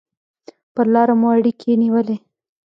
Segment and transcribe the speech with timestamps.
[0.73, 2.17] پر لاره مو اړیکې نیولې.